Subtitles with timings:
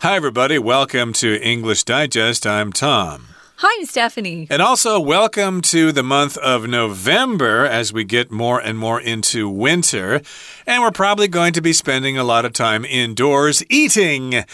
[0.00, 0.60] Hi, everybody.
[0.60, 2.46] Welcome to English Digest.
[2.46, 3.30] I'm Tom.
[3.56, 4.46] Hi, I'm Stephanie.
[4.48, 9.48] And also, welcome to the month of November as we get more and more into
[9.48, 10.22] winter.
[10.68, 14.44] And we're probably going to be spending a lot of time indoors eating.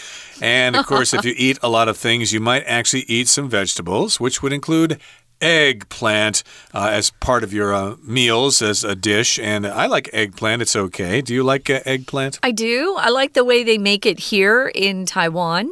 [0.41, 3.47] And of course, if you eat a lot of things, you might actually eat some
[3.47, 4.99] vegetables, which would include
[5.41, 6.43] eggplant
[6.73, 9.39] uh, as part of your uh, meals as a dish.
[9.39, 10.61] And I like eggplant.
[10.61, 11.21] It's okay.
[11.21, 12.39] Do you like uh, eggplant?
[12.43, 12.95] I do.
[12.97, 15.71] I like the way they make it here in Taiwan.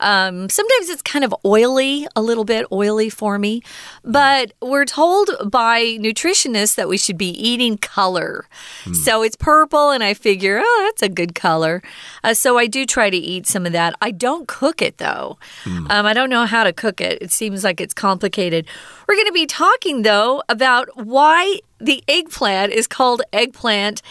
[0.00, 3.62] Um, sometimes it's kind of oily, a little bit oily for me,
[4.04, 8.46] but we're told by nutritionists that we should be eating color.
[8.84, 8.94] Mm.
[8.94, 11.82] So it's purple, and I figure, oh, that's a good color.
[12.22, 13.94] Uh, so I do try to eat some of that.
[14.00, 15.38] I don't cook it though.
[15.64, 15.90] Mm.
[15.90, 17.22] Um, I don't know how to cook it.
[17.22, 18.66] It seems like it's complicated.
[19.06, 24.02] We're going to be talking though about why the eggplant is called eggplant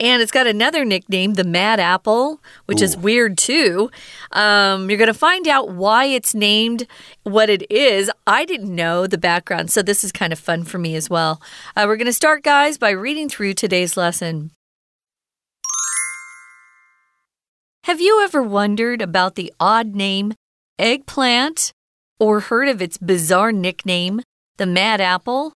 [0.00, 2.84] and it's got another nickname, the Mad Apple, which Ooh.
[2.84, 3.90] is weird too.
[4.32, 6.86] Um, you're going to find out why it's named
[7.24, 8.10] what it is.
[8.26, 11.42] I didn't know the background, so this is kind of fun for me as well.
[11.76, 14.52] Uh, we're going to start, guys, by reading through today's lesson.
[17.84, 20.34] Have you ever wondered about the odd name
[20.78, 21.72] eggplant
[22.20, 24.20] or heard of its bizarre nickname,
[24.58, 25.52] the Mad Apple?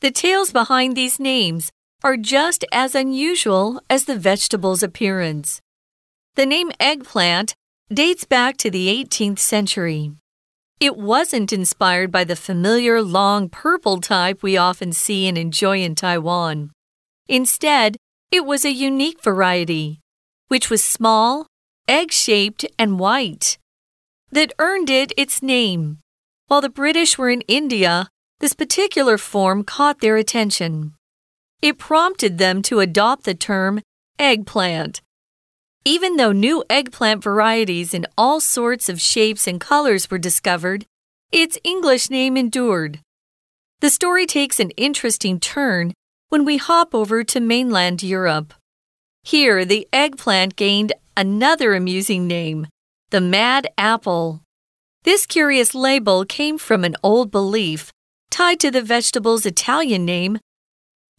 [0.00, 1.70] The tales behind these names
[2.02, 5.60] are just as unusual as the vegetable's appearance.
[6.34, 7.54] The name eggplant
[7.92, 10.12] dates back to the 18th century.
[10.80, 15.94] It wasn't inspired by the familiar long purple type we often see and enjoy in
[15.94, 16.70] Taiwan.
[17.28, 17.96] Instead,
[18.32, 20.00] it was a unique variety,
[20.48, 21.46] which was small,
[21.86, 23.58] egg shaped, and white,
[24.32, 25.98] that earned it its name.
[26.50, 28.08] While the British were in India,
[28.40, 30.94] this particular form caught their attention.
[31.62, 33.82] It prompted them to adopt the term
[34.18, 35.00] eggplant.
[35.84, 40.86] Even though new eggplant varieties in all sorts of shapes and colors were discovered,
[41.30, 42.98] its English name endured.
[43.78, 45.94] The story takes an interesting turn
[46.30, 48.54] when we hop over to mainland Europe.
[49.22, 52.66] Here, the eggplant gained another amusing name,
[53.10, 54.42] the mad apple.
[55.02, 57.90] This curious label came from an old belief
[58.30, 60.38] tied to the vegetable's Italian name,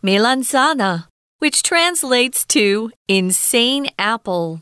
[0.04, 1.08] melanzana,
[1.40, 4.62] which translates to insane apple.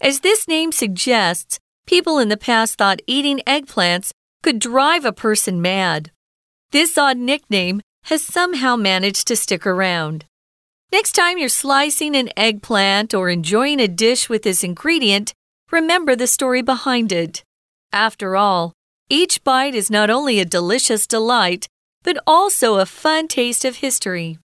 [0.00, 4.10] As this name suggests, people in the past thought eating eggplants
[4.42, 6.10] could drive a person mad.
[6.72, 10.24] This odd nickname has somehow managed to stick around.
[10.90, 15.34] Next time you're slicing an eggplant or enjoying a dish with this ingredient,
[15.70, 17.44] remember the story behind it.
[17.92, 18.72] After all,
[19.08, 21.66] each bite is not only a delicious delight,
[22.04, 24.38] but also a fun taste of history.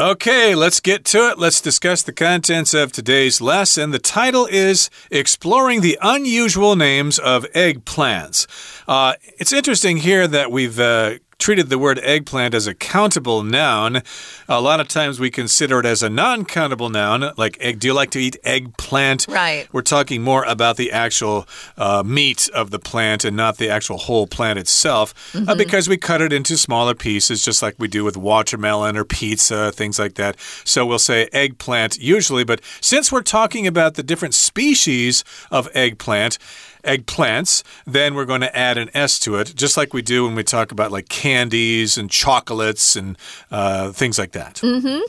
[0.00, 1.38] Okay, let's get to it.
[1.38, 3.90] Let's discuss the contents of today's lesson.
[3.90, 8.46] The title is Exploring the Unusual Names of Eggplants.
[8.88, 14.00] Uh, it's interesting here that we've uh, treated the word eggplant as a countable noun.
[14.48, 17.80] A lot of times we consider it as a non countable noun, like egg.
[17.80, 19.26] Do you like to eat eggplant?
[19.28, 19.66] Right.
[19.72, 23.98] We're talking more about the actual uh, meat of the plant and not the actual
[23.98, 25.36] whole plant itself mm -hmm.
[25.36, 25.58] uh, mm-hmm.
[25.58, 29.72] because we cut it into smaller pieces, just like we do with watermelon or pizza,
[29.72, 30.36] things like that.
[30.64, 36.38] So we'll say eggplant usually, but since we're talking about the different species of eggplant,
[36.82, 40.34] eggplants, then we're going to add an S to it, just like we do when
[40.34, 43.16] we talk about like candies and chocolates and
[43.50, 44.60] uh, things like that.
[44.62, 45.00] Mm -hmm.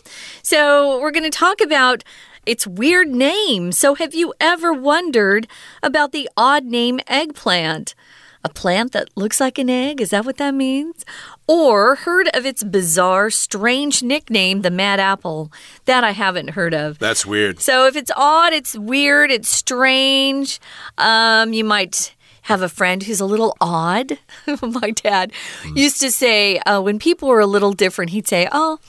[0.41, 2.03] So we're going to talk about
[2.45, 3.71] its weird name.
[3.71, 5.47] So, have you ever wondered
[5.81, 7.95] about the odd name eggplant?
[8.43, 10.01] A plant that looks like an egg?
[10.01, 11.05] Is that what that means?
[11.47, 15.51] Or heard of its bizarre, strange nickname, the Mad Apple?
[15.85, 16.99] That I haven't heard of.
[16.99, 17.61] That's weird.
[17.61, 20.59] So if it's odd, it's weird, it's strange,
[20.97, 24.19] um, you might have a friend who's a little odd.
[24.61, 25.31] My dad
[25.61, 25.77] mm.
[25.77, 28.79] used to say uh, when people were a little different, he'd say, Oh,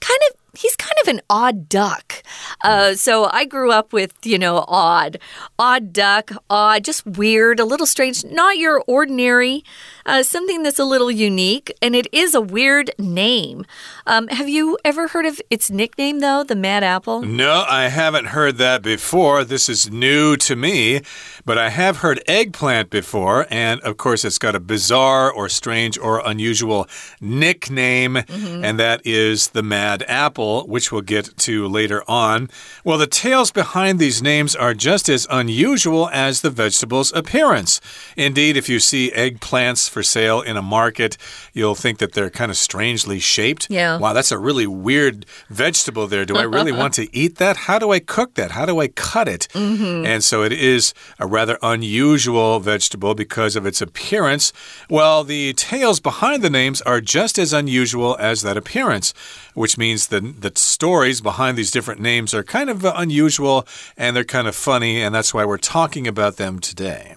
[0.00, 2.22] kind of he's kind of an odd duck.
[2.62, 5.18] Uh, so I grew up with, you know, odd,
[5.58, 9.64] odd duck, odd, just weird, a little strange, not your ordinary,
[10.06, 13.64] uh, something that's a little unique, and it is a weird name.
[14.06, 17.22] Um, have you ever heard of its nickname, though, the Mad Apple?
[17.22, 19.44] No, I haven't heard that before.
[19.44, 21.02] This is new to me,
[21.44, 25.98] but I have heard eggplant before, and of course, it's got a bizarre or strange
[25.98, 26.88] or unusual
[27.20, 28.64] nickname, mm -hmm.
[28.64, 32.48] and that is the Mad Apple apple, which we'll get to later on.
[32.84, 37.80] Well, the tales behind these names are just as unusual as the vegetable's appearance.
[38.16, 41.16] Indeed, if you see eggplants for sale in a market,
[41.52, 43.66] you'll think that they're kind of strangely shaped.
[43.68, 43.98] Yeah.
[43.98, 46.24] Wow, that's a really weird vegetable there.
[46.24, 47.56] Do I really want to eat that?
[47.68, 48.52] How do I cook that?
[48.52, 49.48] How do I cut it?
[49.54, 50.06] Mm -hmm.
[50.06, 54.52] And so it is a rather unusual vegetable because of its appearance.
[54.88, 59.12] Well, the tales behind the names are just as unusual as that appearance,
[59.54, 63.66] which means that the stories behind these different names are kind of unusual
[63.96, 67.16] and they're kind of funny, and that's why we're talking about them today.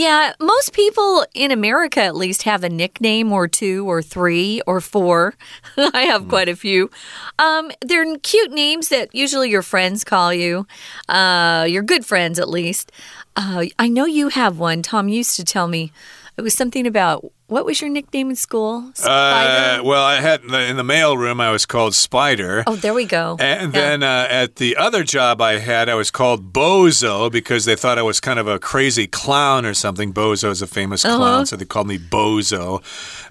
[0.00, 4.80] Yeah, most people in America at least have a nickname or two or three or
[4.80, 5.34] four.
[5.76, 6.90] I have quite a few.
[7.38, 10.66] Um, they're cute names that usually your friends call you,
[11.10, 12.92] uh, your good friends at least.
[13.36, 14.80] Uh, I know you have one.
[14.80, 15.92] Tom used to tell me
[16.40, 18.92] it was something about what was your nickname in school?
[19.02, 21.40] Uh, well, I had in the, in the mail room.
[21.40, 22.62] I was called Spider.
[22.66, 23.36] Oh, there we go.
[23.40, 23.80] And yeah.
[23.80, 27.98] then uh, at the other job I had, I was called Bozo because they thought
[27.98, 30.14] I was kind of a crazy clown or something.
[30.14, 31.46] Bozo is a famous clown, uh -huh.
[31.46, 32.80] so they called me Bozo.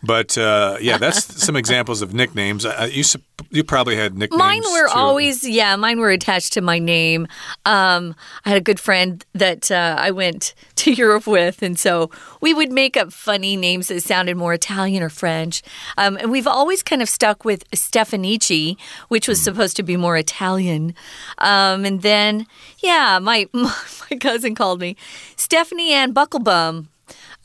[0.03, 2.65] But uh, yeah, that's some examples of nicknames.
[2.65, 3.03] Uh, you
[3.51, 4.43] you probably had nicknames.
[4.43, 4.99] Mine were too.
[4.99, 7.27] always yeah, mine were attached to my name.
[7.65, 8.15] Um,
[8.45, 12.09] I had a good friend that uh, I went to Europe with, and so
[12.41, 15.63] we would make up funny names that sounded more Italian or French.
[15.97, 20.17] Um, and we've always kind of stuck with Stefanici, which was supposed to be more
[20.17, 20.93] Italian.
[21.39, 22.45] Um, and then,
[22.79, 24.95] yeah, my, my cousin called me
[25.35, 26.87] Stephanie Ann Bucklebum.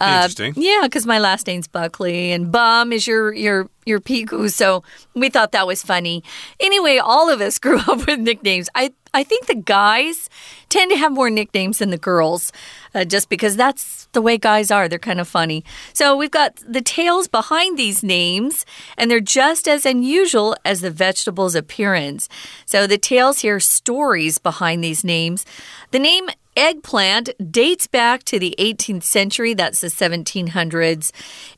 [0.01, 0.53] Uh, Interesting.
[0.57, 4.51] Yeah, because my last name's Buckley, and Bum is your your your Piku.
[4.51, 4.83] So
[5.15, 6.23] we thought that was funny.
[6.59, 8.69] Anyway, all of us grew up with nicknames.
[8.75, 10.29] I I think the guys
[10.69, 12.53] tend to have more nicknames than the girls,
[12.95, 14.89] uh, just because that's the way guys are.
[14.89, 15.65] They're kind of funny.
[15.93, 18.67] So we've got the tales behind these names,
[18.99, 22.29] and they're just as unusual as the vegetable's appearance.
[22.67, 25.47] So the tales here, stories behind these names.
[25.93, 31.13] The name eggplant dates back to the 18th century, that's the 1700s.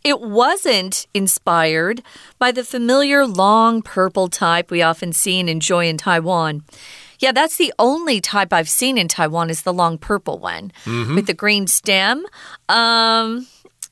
[0.04, 2.02] It wasn't inspired
[2.38, 6.64] by the familiar long purple type we often see and enjoy in Taiwan.
[7.18, 11.04] Yeah, that's the only type I've seen in Taiwan is the long purple one mm
[11.06, 11.14] -hmm.
[11.14, 12.26] with the green stem.
[12.68, 13.46] Um,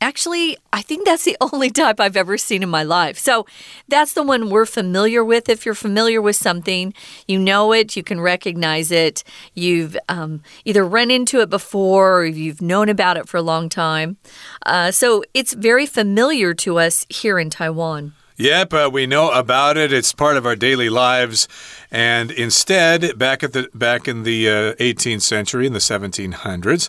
[0.05, 3.19] Actually, I think that's the only type I've ever seen in my life.
[3.19, 3.47] So
[3.89, 5.49] that's the one we're familiar with.
[5.49, 6.93] If you're familiar with something,
[7.27, 9.25] you know it, you can recognize it.
[9.55, 13.71] You've um, either run into it before or you've known about it for a long
[13.71, 14.19] time.
[14.67, 18.13] Uh, so it's very familiar to us here in Taiwan.
[18.37, 19.93] Yep, uh, we know about it.
[19.93, 21.47] It's part of our daily lives.
[21.89, 26.89] And instead, back at the back in the uh, 18th century, in the 1700s,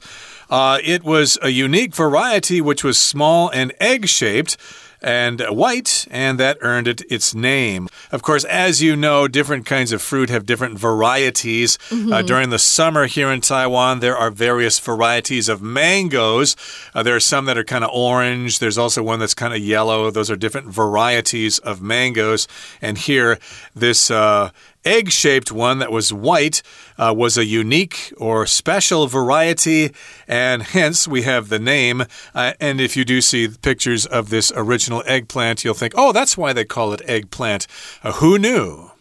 [0.50, 4.58] uh, it was a unique variety which was small and egg shaped
[5.06, 7.88] and white, and that earned it its name.
[8.12, 11.78] Of course, as you know, different kinds of fruit have different varieties.
[11.78, 12.12] Mm -hmm.
[12.12, 12.28] uh, mm-hmm.
[12.28, 16.56] during the summer here in Taiwan, there are various varieties of mangoes.
[16.96, 18.57] Uh, there are some that are kind of orange.
[18.57, 20.12] There's also one that's kind of yellow.
[20.12, 22.48] Those are different varieties of mangoes.
[22.81, 23.38] And here,
[23.80, 24.50] this uh,
[24.86, 26.62] egg shaped one that was white
[26.98, 29.92] uh, was a unique or special variety,
[30.28, 32.04] and hence we have the name.
[32.34, 36.38] Uh, and if you do see pictures of this original eggplant, you'll think, oh, that's
[36.38, 37.68] why they call it eggplant.
[38.04, 38.92] Uh, who knew?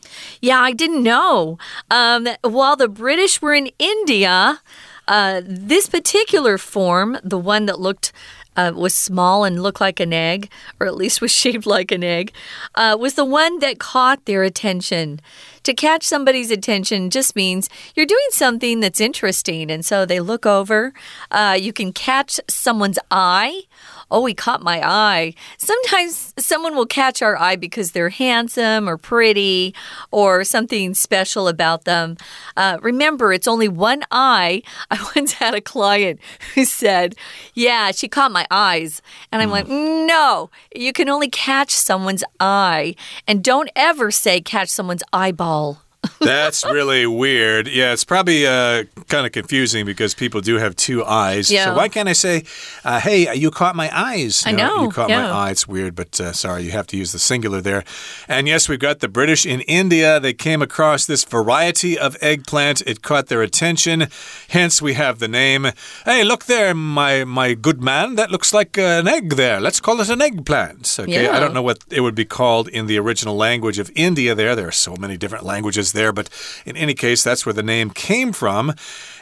[0.40, 1.58] Yeah, I didn't know.
[1.90, 4.60] Um, while the British were in India,
[5.06, 8.12] uh, this particular form, the one that looked
[8.56, 12.04] uh, was small and looked like an egg, or at least was shaped like an
[12.04, 12.32] egg,
[12.74, 15.20] uh, was the one that caught their attention.
[15.64, 20.44] To catch somebody's attention just means you're doing something that's interesting, and so they look
[20.44, 20.92] over.
[21.30, 23.62] Uh, you can catch someone's eye
[24.10, 25.34] oh, he caught my eye.
[25.58, 29.74] Sometimes someone will catch our eye because they're handsome or pretty
[30.10, 32.16] or something special about them.
[32.56, 34.62] Uh, remember, it's only one eye.
[34.90, 36.20] I once had a client
[36.54, 37.14] who said,
[37.54, 39.02] Yeah, she caught my eyes.
[39.32, 39.52] And I'm mm.
[39.52, 42.94] like, No, you can only catch someone's eye.
[43.26, 45.83] And don't ever say catch someone's eyeball.
[46.20, 47.68] That's really weird.
[47.68, 51.50] Yeah, it's probably uh, kind of confusing because people do have two eyes.
[51.50, 51.66] Yeah.
[51.66, 52.44] So why can't I say,
[52.84, 54.42] uh, hey, you caught my eyes?
[54.46, 54.82] I know.
[54.82, 55.22] You caught yeah.
[55.22, 55.50] my eye.
[55.50, 57.84] It's weird, but uh, sorry, you have to use the singular there.
[58.28, 60.20] And yes, we've got the British in India.
[60.20, 62.82] They came across this variety of eggplant.
[62.86, 64.08] It caught their attention.
[64.48, 65.68] Hence, we have the name.
[66.04, 68.16] Hey, look there, my, my good man.
[68.16, 69.60] That looks like an egg there.
[69.60, 70.96] Let's call it an eggplant.
[70.98, 71.24] Okay.
[71.24, 71.36] Yeah.
[71.36, 74.54] I don't know what it would be called in the original language of India there.
[74.54, 76.28] There are so many different languages there, but
[76.66, 78.74] in any case, that's where the name came from.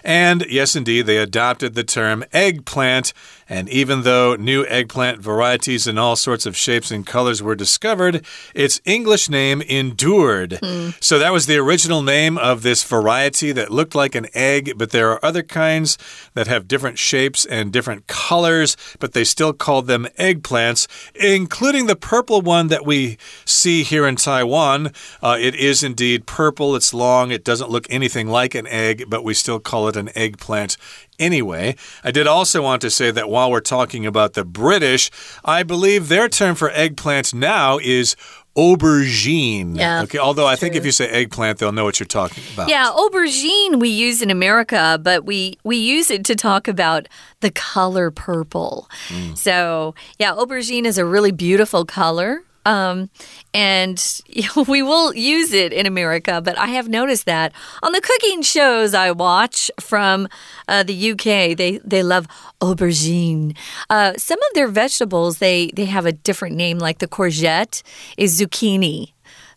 [0.05, 3.13] And yes, indeed, they adopted the term eggplant
[3.53, 8.25] And even though new eggplant varieties in all sorts of shapes and colors were discovered,
[8.55, 10.53] its English name endured.
[10.63, 10.97] Mm.
[11.05, 14.91] So that was the original name of this variety that looked like an egg, but
[14.91, 15.99] there are other kinds
[16.33, 21.97] that have different shapes and different colors, but they still called them eggplants, including the
[21.97, 24.93] purple one that we see here in Taiwan.
[25.23, 29.25] Uh, it is indeed purple, it's long, it doesn't look anything like an egg, but
[29.25, 30.77] we still call it an eggplant
[31.19, 31.77] anyway.
[32.03, 35.11] I did also want to say that while we're talking about the British,
[35.45, 38.17] I believe their term for eggplant now is
[38.57, 39.77] aubergine.
[39.77, 40.03] Yeah.
[40.03, 40.19] Okay.
[40.19, 42.69] Although I think if you say eggplant, they'll know what you're talking about.
[42.69, 47.09] Yeah, aubergine we use in America, but we we use it to talk about
[47.41, 48.89] the color purple.
[49.09, 49.37] Mm.
[49.39, 52.43] So yeah, aubergine is a really beautiful color.
[52.65, 53.11] Um,
[53.55, 54.23] and
[54.69, 57.53] we will use it in America, but I have noticed that
[57.83, 60.29] on the cooking shows I watch from
[60.69, 62.27] uh, the UK, they they love
[62.61, 63.57] aubergine.
[63.91, 67.83] Uh, some of their vegetables they they have a different name, like the courgette
[68.17, 69.12] is zucchini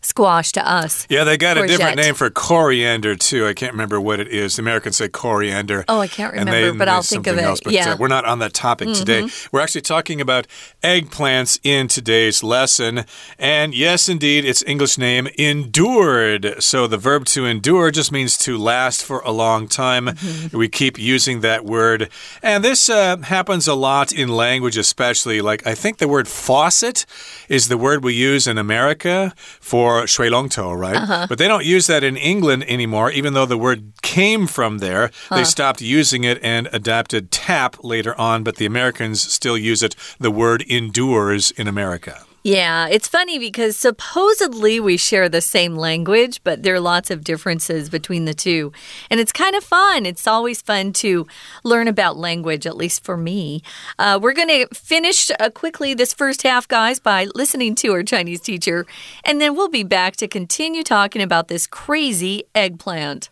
[0.06, 1.06] squash to us.
[1.10, 1.64] Yeah, they got courgette.
[1.64, 3.46] a different name for coriander too.
[3.46, 4.56] I can't remember what it is.
[4.56, 5.84] The Americans say coriander.
[5.88, 7.42] Oh, I can't remember, they, but I'll think of it.
[7.42, 8.98] Else, but, yeah, uh, we're not on that topic mm -hmm.
[8.98, 9.28] today.
[9.50, 10.46] We're actually talking about
[10.82, 13.04] eggplants in today's lesson.
[13.38, 16.54] And yes, indeed, its English name endured.
[16.58, 20.04] So the verb to endure just means to last for a long time.
[20.10, 20.58] Mm -hmm.
[20.58, 22.10] We keep using that word,
[22.42, 27.06] and this uh, happens a lot in language, especially like I think the word faucet
[27.48, 30.96] is the word we use in America for or shui long to, right?
[30.96, 31.28] Uh -huh.
[31.28, 35.10] But they don't use that in England anymore, even though the word came from there.
[35.28, 35.36] Huh.
[35.36, 39.96] They stopped using it and adapted tap later on, but the Americans still use it.
[40.20, 42.25] The word endures in America.
[42.46, 47.24] Yeah, it's funny because supposedly we share the same language, but there are lots of
[47.24, 48.70] differences between the two.
[49.10, 50.06] And it's kind of fun.
[50.06, 51.26] It's always fun to
[51.64, 53.64] learn about language, at least for me.
[53.98, 58.04] Uh, we're going to finish uh, quickly this first half, guys, by listening to our
[58.04, 58.86] Chinese teacher.
[59.24, 63.30] And then we'll be back to continue talking about this crazy eggplant.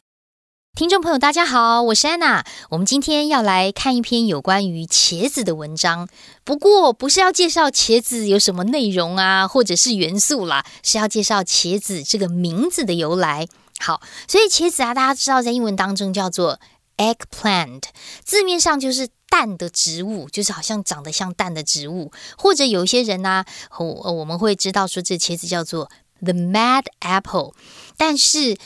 [0.75, 2.45] 听众朋友，大家好，我是安娜。
[2.69, 6.09] 我们今天要来看一篇有关于茄子的文章，
[6.43, 13.47] 不过不是要介绍茄子有什么内容啊，或者是元素啦，是要介绍茄子这个名字的由来。
[13.79, 16.59] 好，所以茄子啊，大家知道在英文当中叫做
[16.97, 17.83] eggplant，
[18.25, 23.45] 字面上就是蛋的植物，就是好像长得像蛋的植物，或者有些人呢，
[23.79, 25.89] 我我们会知道说这茄子叫做
[26.21, 27.53] the mad apple，
[27.97, 28.57] 但是。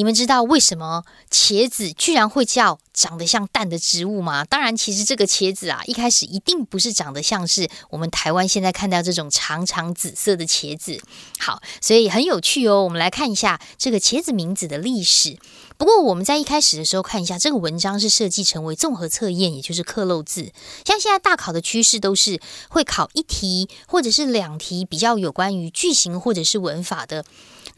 [0.00, 4.46] 你们知道为什么茄子居然会叫长得像蛋的植物吗？
[4.46, 10.98] 当然，其实这个茄子啊，一开始一定不是长得像是我们台湾现在看到这种长长紫色的茄子。
[11.38, 12.82] 好，所以很有趣哦。
[12.82, 15.36] 我们来看一下这个茄子名字的历史。
[15.76, 20.50] 不过我们在一开始的时候看一下，这个文章是设计成为综合测验，也就是刻漏字。
[20.86, 22.40] 像现在大考的趋势都是
[22.70, 27.22] 会考一题或者是两题比较有关于句型或者是文法的。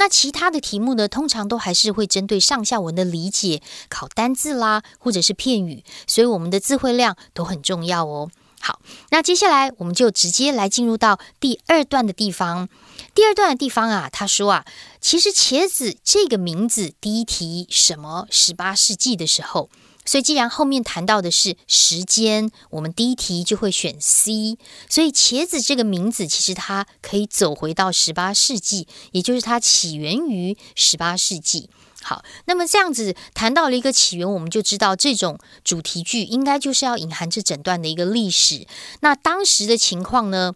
[0.02, 8.28] 那其他的题目呢，通常都还是会针对上下文的理解，考单字啦，或者是片语，所以我们的词汇量都很重要哦。
[8.60, 8.80] 好，
[9.10, 12.68] 那接下来我们就直接来进入到第二段的地方。
[13.14, 14.64] 第二段的地方啊，他说啊，
[15.00, 19.70] 其实茄子这个名字，第一题什么十八世纪的时候。
[20.04, 24.58] 所以，既然后面谈到的是时间，我们第一题就会选 C。
[24.88, 31.70] 所以，茄子这个名字其实它可以走回到十八世纪，也就是它起源于十八世纪。
[32.02, 38.66] 好，那么这样子谈到了一个起源，我们就知道这种主题句应该就是要隐含这整段的一个历史。
[39.00, 40.54] 那当时的情况呢？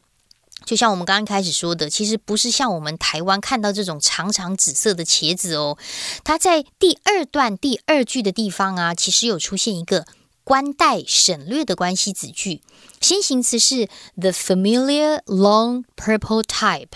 [0.64, 5.78] 就像我们刚刚开始说的，其实不是像我们台湾看到这种长长紫色的茄子哦。
[6.24, 10.06] 它在第二段第二句的地方啊，其实有出现一个
[10.42, 12.62] 冠带省略的关系子句，
[13.00, 16.88] 先行词是 the familiar long purple type，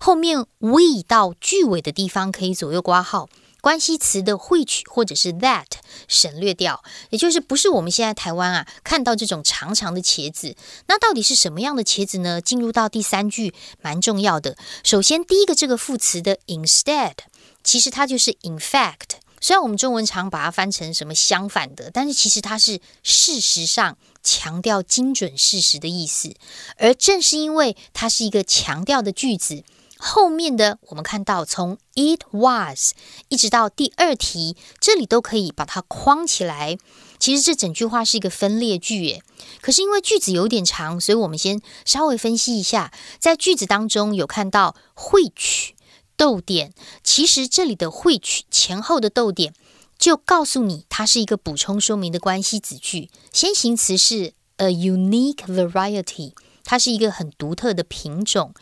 [0.00, 3.28] 后面 we 到句尾的地方可以左右挂号。
[3.60, 5.66] 关系词的汇取或者是 that
[6.06, 10.56] 省略掉，也就是不是我们现在台湾啊看到这种长长的茄子。
[10.86, 12.40] 那到底是什么样的茄子呢？
[12.40, 14.56] 进入到第三句蛮重要的。
[14.84, 17.14] 首先第一个这个副词的 instead，
[17.64, 19.18] 其实它就是 in fact。
[19.40, 26.34] 虽然我们中文常把它翻成什么相反的，但是其实它是事实上强调精准事实的意思。
[26.76, 29.62] 而正是因为它是一个强调的句子。
[29.98, 32.92] 后面的我们看到，从 it was
[33.28, 36.78] 一直到第二题，这里都可以把它框起来。
[37.18, 39.22] 其实这整句话是一个分裂句，耶。
[39.60, 42.92] 可是因为句子有点长，所以我们先稍微分析一下。
[43.18, 45.70] 在句子当中有看到 which
[46.16, 49.52] 逗点，其实这里的 which 前后的逗点
[49.98, 53.10] 就告诉你，它是一个补充说明的关系子句。
[53.32, 56.34] 先行词是 a unique variety。
[56.70, 58.52] 它是一个很独特的品种。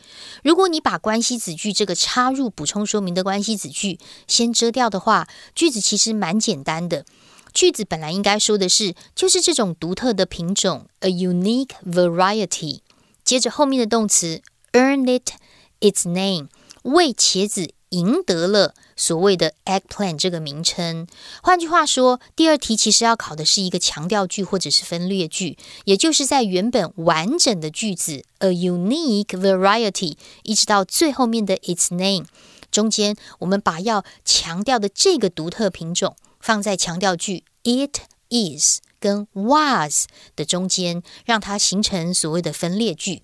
[0.45, 3.99] 如果你把关系子句这个插入补充说明的关系子句
[4.29, 7.05] 先遮掉的话，句子其实蛮简单的。
[7.53, 12.79] 句子本来应该说的是，就是这种独特的品种，a unique variety。
[13.25, 15.33] 接着后面的动词 earn it
[15.81, 16.47] its name，
[16.83, 18.75] 为茄子赢得了。
[18.95, 21.07] 所谓的 eggplant 这个名称，
[21.43, 32.27] 换句话说，第二题其实要考的是一个强调句或者是分裂句，也就是在原本完整的句子 a unique variety 一直到最后面的 its name
[32.71, 37.99] 中间，我们把要强调的这个独特品种放在强调句 it
[38.31, 43.23] is 跟 was 的中间，让它形成所谓的分裂句。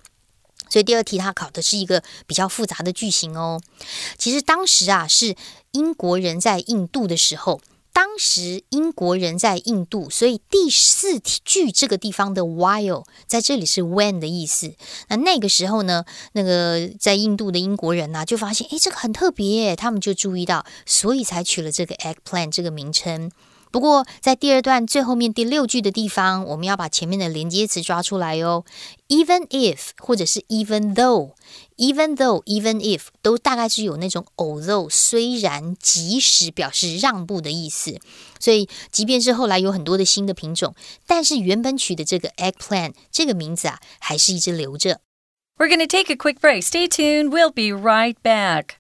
[0.73, 3.61] 所以第二题它考的是一个比较复杂的句型哦。
[4.17, 5.37] 其实当时啊是
[5.73, 7.61] 英国人在印度的时候，
[7.93, 14.73] 当时英国人在印度，所以第四句这个地方的 while 在这里是 when 的意思。
[15.09, 23.31] 那那个时候呢，那个在印度的英国人呢就发现，诶，这个很特别，他们就注意到，所以才取了这个 eggplant 这个名称。
[23.72, 28.64] 不过，在第二段最后面第六句的地方，我们要把前面的连接词抓出来哦。
[29.10, 38.00] Even if 或者是 even though，even though，even if 都大概是有那种 although 虽然即使表示让步的意思。
[38.40, 40.74] 所以，即便是后来有很多的新的品种，
[41.06, 45.02] 但是原本取的这个 eggplant 这个名字啊，还是一直留着。
[45.58, 46.64] We're going to take a quick break.
[46.64, 47.32] Stay tuned.
[47.32, 48.78] We'll be right back.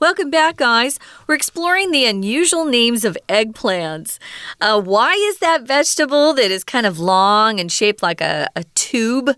[0.00, 1.00] Welcome back, guys.
[1.26, 4.20] We're exploring the unusual names of eggplants.
[4.60, 8.62] Uh, why is that vegetable that is kind of long and shaped like a, a
[8.76, 9.30] tube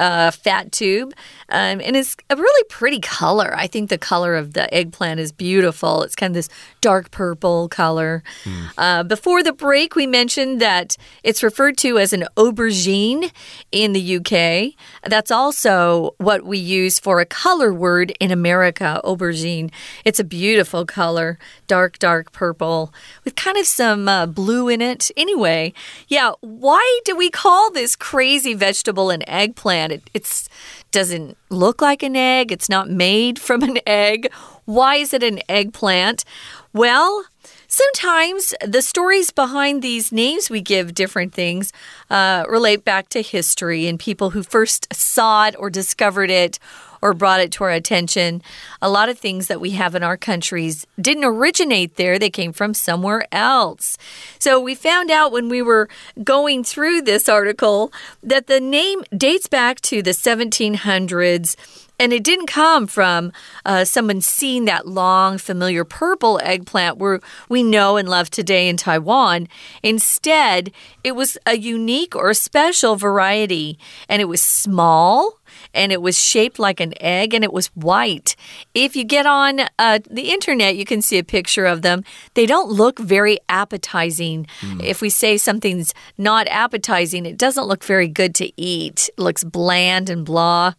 [0.00, 1.12] uh, fat tube.
[1.50, 3.52] Um, and it's a really pretty color.
[3.54, 6.02] I think the color of the eggplant is beautiful.
[6.02, 6.48] It's kind of this
[6.80, 8.22] dark purple color.
[8.44, 8.70] Mm.
[8.78, 13.30] Uh, before the break, we mentioned that it's referred to as an aubergine
[13.72, 14.74] in the UK.
[15.08, 19.70] That's also what we use for a color word in America, aubergine.
[20.04, 25.10] It's a beautiful color, dark, dark purple with kind of some uh, blue in it.
[25.16, 25.74] Anyway,
[26.08, 29.89] yeah, why do we call this crazy vegetable an eggplant?
[29.90, 30.48] It it's
[30.90, 32.52] doesn't look like an egg.
[32.52, 34.32] It's not made from an egg.
[34.64, 36.24] Why is it an eggplant?
[36.72, 37.24] Well,
[37.66, 41.72] sometimes the stories behind these names we give different things
[42.10, 46.58] uh, relate back to history and people who first saw it or discovered it
[47.02, 48.42] or brought it to our attention.
[48.82, 52.52] A lot of things that we have in our countries didn't originate there, they came
[52.52, 53.96] from somewhere else.
[54.38, 55.88] So we found out when we were
[56.22, 61.56] going through this article that the name dates back to the 1700s.
[62.00, 63.30] And it didn't come from
[63.66, 68.78] uh, someone seeing that long, familiar purple eggplant where we know and love today in
[68.78, 69.48] Taiwan.
[69.82, 70.72] Instead,
[71.04, 75.40] it was a unique or special variety, and it was small
[75.74, 78.34] and it was shaped like an egg and it was white.
[78.74, 82.02] If you get on uh, the internet, you can see a picture of them.
[82.32, 84.46] They don't look very appetizing.
[84.60, 84.82] Mm.
[84.82, 89.10] If we say something's not appetizing, it doesn't look very good to eat.
[89.10, 90.74] It looks bland and blah.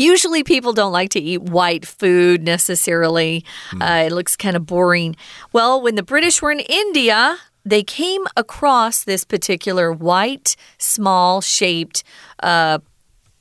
[0.00, 3.44] Usually, people don't like to eat white food necessarily.
[3.72, 3.82] Mm.
[3.82, 5.14] Uh, it looks kind of boring.
[5.52, 7.36] Well, when the British were in India,
[7.66, 12.02] they came across this particular white, small shaped
[12.42, 12.78] uh,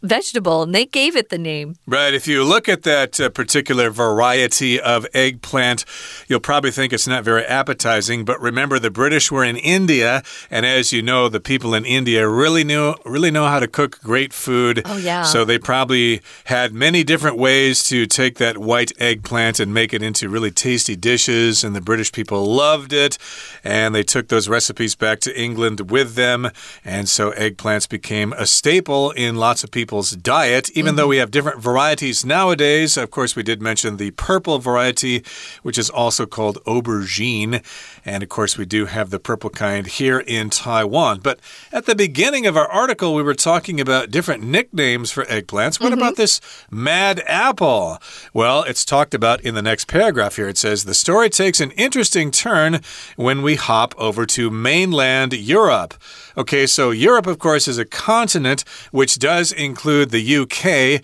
[0.02, 1.76] vegetable, and they gave it the name.
[1.86, 2.14] Right.
[2.14, 5.86] If you look at that uh, particular variety of eggplant,
[6.28, 8.26] you'll probably think it's not very appetizing.
[8.26, 12.28] But remember, the British were in India, and as you know, the people in India
[12.28, 14.82] really knew really know how to cook great food.
[14.86, 15.24] Oh yeah.
[15.24, 20.02] So they probably had many different ways to take that white eggplant and make it
[20.02, 23.18] into really tasty dishes, and the British people loved it,
[23.64, 26.50] and they took those recipes back to England with them,
[26.86, 30.98] and so eggplants became a staple in lots of people people's diet, even mm -hmm.
[30.98, 32.98] though we have different varieties nowadays.
[32.98, 35.24] Of course, we did mention the purple variety,
[35.64, 37.62] which is also called aubergine.
[38.06, 41.20] And of course, we do have the purple kind here in Taiwan.
[41.24, 41.40] But
[41.72, 45.80] at the beginning of our article, we were talking about different nicknames for eggplants.
[45.80, 46.02] What mm -hmm.
[46.02, 47.98] about this mad apple?
[48.34, 50.50] Well, it's talked about in the next paragraph here.
[50.50, 52.72] It says the story takes an interesting turn
[53.16, 55.94] when we hop over to mainland Europe.
[56.36, 61.02] Okay, so Europe, of course, is a continent which does include the UK.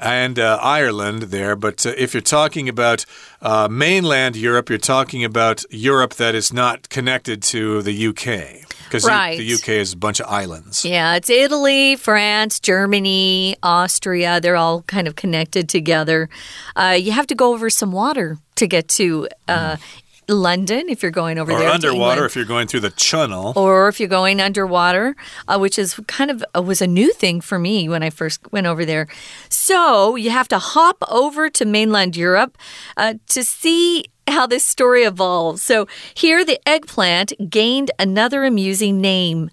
[0.00, 1.56] and uh, Ireland there.
[1.56, 3.04] But uh, if you're talking about
[3.42, 8.64] uh, mainland Europe, you're talking about Europe that is not connected to the UK.
[8.84, 9.36] Because Right.
[9.36, 10.84] the UK is a bunch of islands.
[10.84, 14.40] Yeah, it's Italy, France, Germany, Austria.
[14.40, 16.28] They're all kind of connected together.
[16.76, 19.76] Uh, you have to go over some water to get to uh,
[20.28, 21.68] London if you're going over Or there.
[21.68, 23.52] to underwater if you're going through the channel.
[23.56, 25.16] or if you're going underwater,
[25.48, 28.40] uh, which is kind of uh, was a new thing for me when I first
[28.52, 29.08] went over there.
[29.48, 32.56] So you have to hop over to mainland Europe
[32.96, 35.62] uh, to see how this story evolves.
[35.62, 39.50] So here, the eggplant gained another amusing name.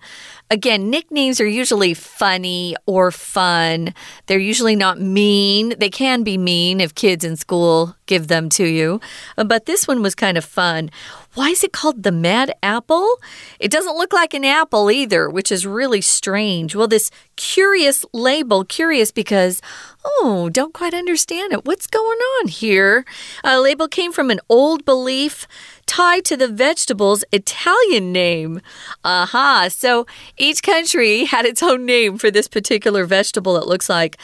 [0.51, 3.93] Again, nicknames are usually funny or fun.
[4.27, 5.73] They're usually not mean.
[5.79, 9.01] They can be mean if kids in school give them to you.
[9.37, 10.91] Uh, But this one was kind of fun.
[11.35, 13.17] Why is it called the Mad Apple?
[13.59, 16.75] It doesn't look like an apple either, which is really strange.
[16.75, 19.61] Well, this curious label, curious because,
[20.05, 21.65] oh, don't quite understand it.
[21.65, 23.03] What's going on here?
[23.43, 25.45] A label came from an old belief
[25.85, 28.61] tied to the vegetable's Italian name.
[29.03, 29.67] Aha.
[29.69, 30.05] So
[30.37, 34.17] each country had its own name for this particular vegetable, it looks like.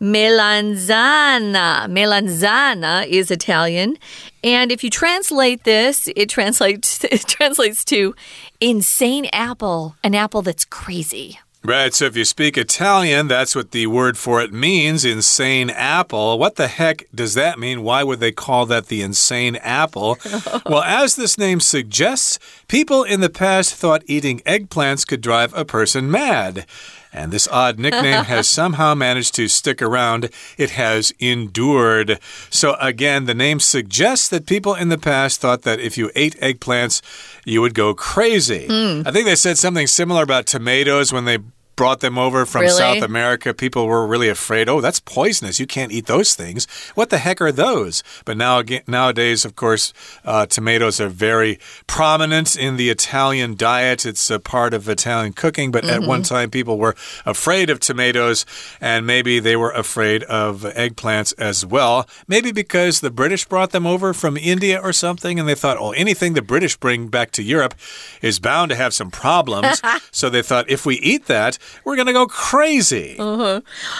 [0.00, 1.86] Melanzana.
[1.88, 3.96] Melanzana is Italian.
[4.42, 8.14] And if you translate this, it translates it translates to
[8.60, 11.38] insane apple, an apple that's crazy.
[11.62, 16.38] Right, so if you speak Italian, that's what the word for it means insane apple.
[16.38, 17.82] What the heck does that mean?
[17.82, 20.16] Why would they call that the insane apple?
[20.66, 25.66] well, as this name suggests, people in the past thought eating eggplants could drive a
[25.66, 26.64] person mad.
[27.12, 30.30] And this odd nickname has somehow managed to stick around.
[30.56, 32.18] It has endured.
[32.50, 36.38] So, again, the name suggests that people in the past thought that if you ate
[36.40, 37.02] eggplants,
[37.44, 38.66] you would go crazy.
[38.66, 39.02] Hmm.
[39.06, 41.38] I think they said something similar about tomatoes when they
[41.80, 42.76] brought them over from Really?
[42.76, 43.54] South America.
[43.54, 44.68] People were really afraid.
[44.68, 45.58] Oh, that's poisonous.
[45.58, 46.66] You can't eat those things.
[46.94, 48.02] What the heck are those?
[48.26, 54.04] But now, again, nowadays, of course, uh, tomatoes are very prominent in the Italian diet.
[54.04, 55.70] It's a part of Italian cooking.
[55.70, 58.44] But at one time, people were afraid of tomatoes,
[58.78, 62.06] and maybe they were afraid of eggplants as well.
[62.28, 65.92] Maybe because the British brought them over from India or something, and they thought, oh,
[65.92, 67.72] anything the British bring back to Europe
[68.20, 69.80] is bound to have some problems.
[70.10, 73.16] so they thought, if we eat that, we're going to go crazy.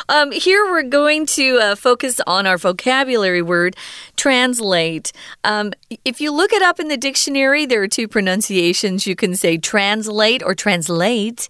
[0.09, 3.77] Um, here we're going to uh, focus on our vocabulary word,
[4.17, 5.13] translate.
[5.45, 5.73] Um,
[6.05, 9.07] if you look it up in the dictionary, there are two pronunciations.
[9.07, 11.49] You can say translate or translate,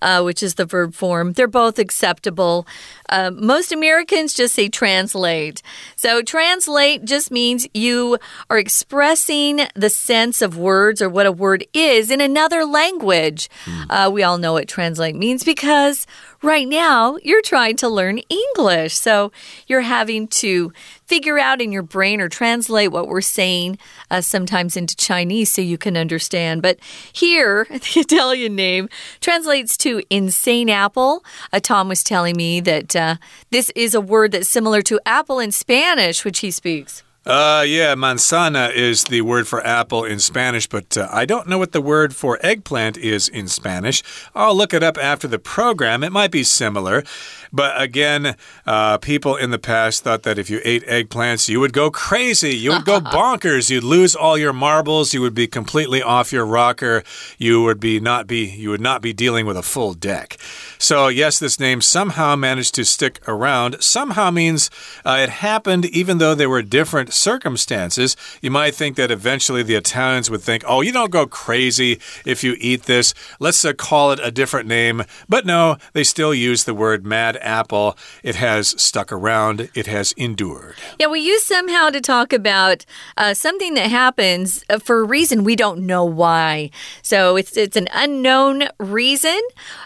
[0.00, 1.32] uh, which is the verb form.
[1.32, 2.66] They're both acceptable.
[3.08, 5.62] Uh, most Americans just say translate.
[5.96, 11.64] So, translate just means you are expressing the sense of words or what a word
[11.72, 13.48] is in another language.
[13.90, 16.06] Uh, we all know what translate means because
[16.42, 18.94] right now you're trying to learn English.
[18.94, 19.32] So,
[19.66, 20.72] you're having to
[21.06, 23.78] figure out in your brain or translate what we're saying
[24.10, 26.62] uh, sometimes into Chinese so you can understand.
[26.62, 26.78] But
[27.12, 28.88] here, the Italian name
[29.20, 31.24] translates to insane apple.
[31.52, 33.16] Uh, Tom was telling me that uh,
[33.50, 37.02] this is a word that's similar to apple in Spanish, which he speaks.
[37.24, 41.56] Uh, yeah, manzana is the word for apple in Spanish, but uh, I don't know
[41.58, 44.02] what the word for eggplant is in Spanish.
[44.34, 46.02] I'll look it up after the program.
[46.02, 47.04] It might be similar.
[47.52, 48.34] But again,
[48.66, 52.56] uh, people in the past thought that if you ate eggplants, you would go crazy.
[52.56, 53.70] You would go bonkers.
[53.70, 55.14] You'd lose all your marbles.
[55.14, 57.04] You would be completely off your rocker.
[57.38, 60.38] You would be not be you would not be dealing with a full deck.
[60.82, 63.80] So yes, this name somehow managed to stick around.
[63.80, 64.68] Somehow means
[65.04, 68.16] uh, it happened even though there were different circumstances.
[68.40, 72.42] You might think that eventually the Italians would think, "Oh, you don't go crazy if
[72.42, 73.14] you eat this.
[73.38, 77.38] Let's uh, call it a different name." But no, they still use the word mad
[77.40, 77.96] apple.
[78.24, 79.70] It has stuck around.
[79.74, 80.74] It has endured.
[80.98, 82.84] Yeah, we use somehow to talk about
[83.16, 86.70] uh, something that happens uh, for a reason we don't know why.
[87.02, 89.40] So it's it's an unknown reason,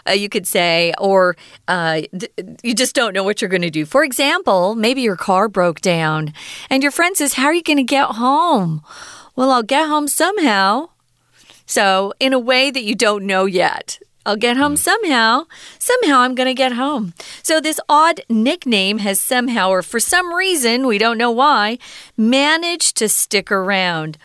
[0.09, 1.35] uh, you could say, or
[1.67, 2.01] uh,
[2.63, 3.85] you just don't know what you're going to do.
[3.85, 6.33] For example, maybe your car broke down,
[6.69, 8.83] and your friend says, "How are you going to get home?"
[9.35, 10.89] Well, I'll get home somehow.
[11.67, 13.99] So, in a way that you don't know yet.
[14.25, 15.45] I'll get home somehow.
[15.79, 17.13] Somehow I'm going to get home.
[17.43, 21.77] So, this odd nickname has somehow, or for some reason, we don't know why,
[22.17, 24.17] managed to stick around.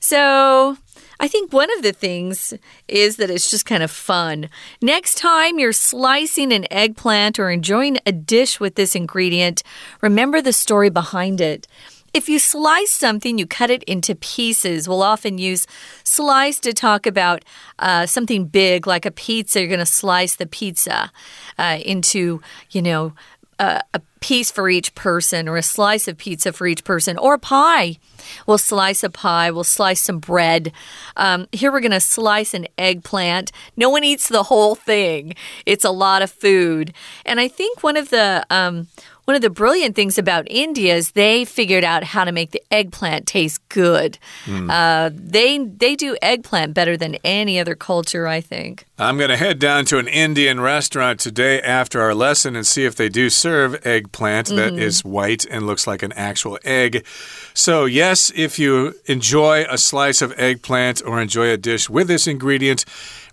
[0.00, 0.76] So,
[1.20, 2.54] I think one of the things
[2.86, 4.48] is that it's just kind of fun.
[4.80, 9.62] Next time you're slicing an eggplant or enjoying a dish with this ingredient,
[10.00, 11.66] remember the story behind it.
[12.14, 14.88] If you slice something, you cut it into pieces.
[14.88, 15.66] We'll often use
[16.04, 17.44] slice to talk about
[17.78, 19.60] uh, something big like a pizza.
[19.60, 21.12] You're going to slice the pizza
[21.58, 23.12] uh, into, you know,
[23.58, 27.34] uh, a, piece for each person or a slice of pizza for each person or
[27.34, 27.98] a pie.
[28.46, 30.72] We'll slice a pie, we'll slice some bread.
[31.16, 33.52] Um, here we're going to slice an eggplant.
[33.76, 35.34] No one eats the whole thing,
[35.66, 36.92] it's a lot of food.
[37.24, 38.46] And I think one of the.
[38.50, 38.88] Um,
[39.28, 42.62] one of the brilliant things about India is they figured out how to make the
[42.70, 44.18] eggplant taste good.
[44.46, 44.70] Mm.
[44.70, 48.86] Uh, they they do eggplant better than any other culture, I think.
[48.98, 52.86] I'm going to head down to an Indian restaurant today after our lesson and see
[52.86, 54.56] if they do serve eggplant mm.
[54.56, 54.82] that mm-hmm.
[54.82, 57.06] is white and looks like an actual egg.
[57.54, 62.26] So, yes, if you enjoy a slice of eggplant or enjoy a dish with this
[62.26, 62.84] ingredient,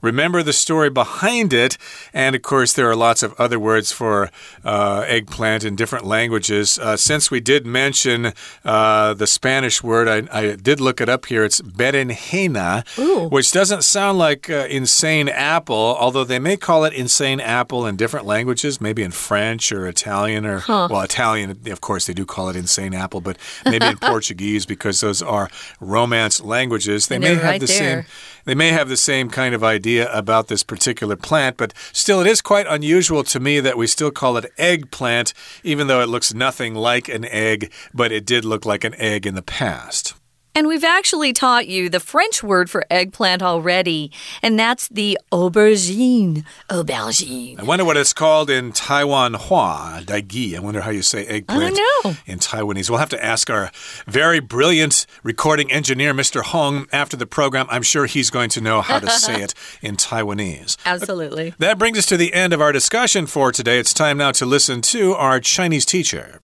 [0.06, 1.78] remember the story behind it.
[2.13, 4.30] And of course, there are lots of other words for
[4.63, 6.80] uh, eggplant in different languages.
[6.80, 11.26] Uh, since we did mention uh, the Spanish word, I, I, did look it up
[11.26, 11.44] here.
[11.44, 13.28] It's berenjena, Ooh.
[13.30, 17.96] which doesn't sound like uh, insane apple, although they may call it insane apple in
[17.96, 20.88] different languages, maybe in French or Italian or, huh.
[20.89, 25.02] well, Italian, of course, they do call it insane apple, but maybe in Portuguese because
[25.02, 27.08] those are Romance languages.
[27.08, 28.04] They may have right the there.
[28.04, 28.06] same
[28.46, 32.27] they may have the same kind of idea about this particular plant, but still, it
[32.27, 36.34] is quite unusual to me that we still call it eggplant, even though it looks
[36.34, 40.15] nothing like an egg, but it did look like an egg in the past.
[40.56, 44.10] And we've actually taught you the French word for eggplant already,
[44.41, 46.46] and that's the aubergine.
[46.70, 47.60] Aubergine.
[47.60, 50.56] I wonder what it's called in Taiwan Hua, Daigi.
[50.56, 52.18] I wonder how you say eggplant oh, I don't know.
[52.26, 52.89] in Taiwanese.
[52.89, 53.70] We'll have to ask our
[54.08, 56.41] very brilliant recording engineer, Mr.
[56.41, 57.68] Hong, after the program.
[57.70, 60.78] I'm sure he's going to know how to say it in Taiwanese.
[60.86, 61.54] Absolutely.
[61.60, 63.78] That brings us to the end of our discussion for today.
[63.78, 66.39] It's time now to listen to our Chinese teacher.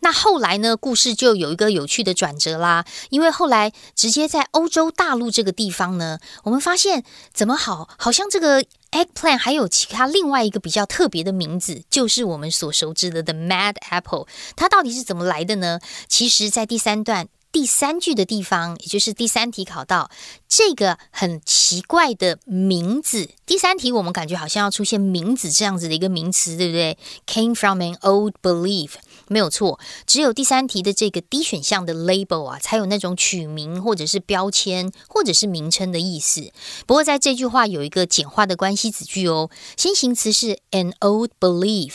[0.00, 0.76] 那后来呢？
[0.76, 2.84] 故事就有一个有趣的转折啦。
[3.10, 14.26] 因为后来直接在欧洲大陆这个地方呢，我们发现怎么好，好像这个 eggplant 还有其他另外一个比较特别的名字，就是我们所熟知的 the mad apple。
[14.56, 15.78] 它到底是怎么来的呢？
[16.08, 17.28] 其实，在第三段。
[17.52, 20.08] 第三句的地方，也就是第三题考到
[20.46, 23.28] 这个很奇怪的名字。
[23.44, 28.90] 第三题我们感觉好像要出现名字这样子的一个名词，对不对？Came from an old belief，
[29.30, 29.78] 没有错。
[30.06, 36.50] 只有第三题的这个 D 选项的 label 啊，才有那种取名或者是标签或者是名称的意思。
[36.84, 41.92] 不过在这句话有一个简化的关系子句哦，先行词是 an old belief。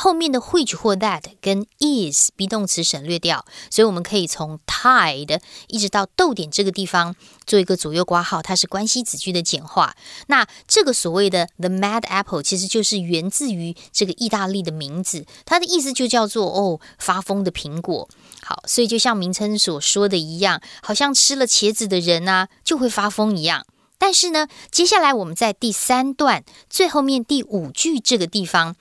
[0.00, 9.96] 后面的 which 或 that 跟 is be 动词省略掉，所以我们可以从 tied 一直到逗点这个地方做一个左右挂号，它是关系子句的简化。
[10.28, 18.08] 那这个所谓的 the mad apple 其实就是源自于这个意大利的名字，它的意思就叫做哦发疯的苹果。
[18.42, 23.66] 好，所以就像名称所说的一样，好像吃了茄子的人啊就会发疯一样。
[23.98, 28.76] 但是呢，接下来我们在第三段最后面第五句这个地方。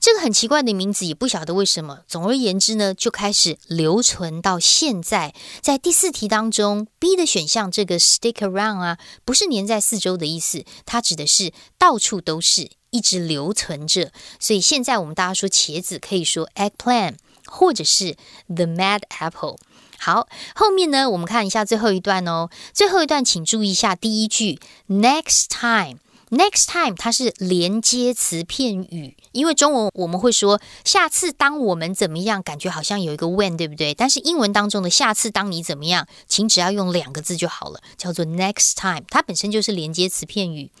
[0.00, 2.00] 这个很奇怪的名字，也不晓得为什么。
[2.06, 5.34] 总而言之呢，就开始留存到现在。
[5.60, 14.12] 在第四题当中，B 的选项这个 stick around 啊，不是粘在四周的意思，它指的是到处都是，一直留存着。
[14.38, 17.16] 所以现在我们大家说茄子，可以说 eggplant，
[17.46, 18.16] 或者是
[18.46, 19.56] the mad apple。
[19.98, 22.50] 好，后面呢，我们看一下最后一段哦。
[22.72, 25.98] 最后一段，请注意一下第一句 next time。
[26.34, 33.94] Next time，它是连接词片语，因为中文我们会说下次当我们怎么样，感觉好像有一个 when，对不对？
[33.94, 40.72] 但是英文当中的下次当你怎么样，请只要用两个字就好了，叫做 next time，它本身就是连接词片语。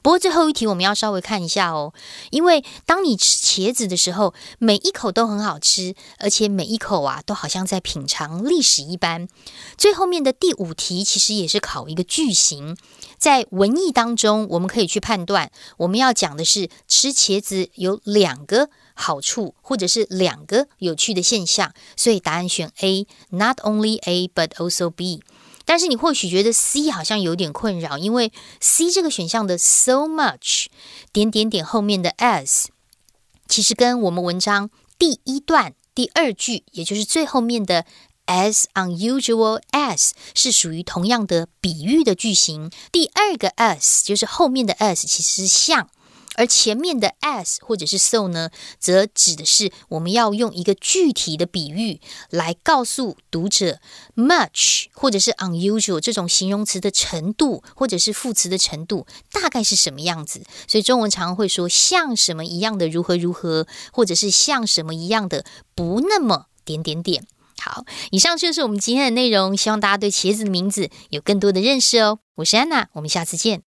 [0.00, 1.92] 不过最后一题我们要稍微看一下哦，
[2.30, 9.26] 因为当你吃茄子的时候，每一口都很好吃，而且每一口啊都好像在品尝历史一般。
[9.76, 12.76] 最后面的第五题其实也是考一个句型。
[13.18, 25.22] 在文艺当中，我们可以去判断，我们要讲的是吃茄子有两个好处，或者是两个有趣的现象，所以答案选 A，not only A but also B。
[25.64, 30.66] 但是你或许觉得 C 好像有点困扰，因为 C 这个选项的 so much
[31.12, 32.66] 点点点后面的 as，
[33.48, 37.86] 其实跟我们文章第一段第二句，也就是最后面的。
[38.30, 42.70] As unusual as 是属于同样的比喻的句型。
[42.92, 45.90] 第二个 as 就是后面的 as 其实是像，
[46.36, 53.80] 而前面的 as 或者是 so 呢，则指的是我们要用一个具体的比喻来告诉读者
[54.14, 60.44] much 或者是 unusual 这种形容词的程度，或者是副词的程度大概是什么样子。
[60.68, 67.26] 所以中文常会说像什么一样的如何如何，或者是像什么一样的不那么点点点。
[67.61, 72.19] 好，以上就是我们今天的内容，希望大家对茄子的名字有更多的认识哦。
[72.35, 73.63] 我是安娜，我们下次见。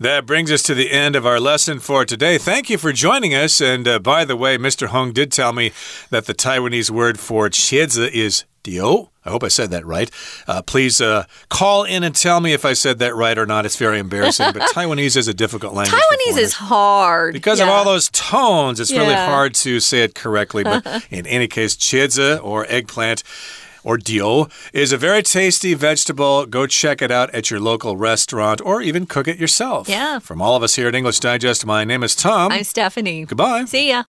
[0.00, 2.38] That brings us to the end of our lesson for today.
[2.38, 3.60] Thank you for joining us.
[3.60, 4.88] And uh, by the way, Mr.
[4.88, 5.72] Hung did tell me
[6.10, 9.11] that the Taiwanese word for 茄子 is dio.
[9.23, 10.09] I hope I said that right.
[10.47, 13.65] Uh, please uh, call in and tell me if I said that right or not.
[13.65, 16.01] It's very embarrassing, but Taiwanese is a difficult language.
[16.01, 17.33] Taiwanese is hard.
[17.33, 20.63] Because of all those tones, it's really hard to say it correctly.
[20.63, 23.23] But in any case, chizi or eggplant
[23.83, 26.47] or dio is a very tasty vegetable.
[26.47, 29.87] Go check it out at your local restaurant or even cook it yourself.
[29.87, 30.17] Yeah.
[30.19, 32.51] From all of us here at English Digest, my name is Tom.
[32.51, 33.25] I'm Stephanie.
[33.25, 33.65] Goodbye.
[33.65, 34.03] See ya.